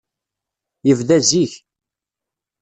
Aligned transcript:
Yebda 0.87 1.17
zik. 1.29 1.53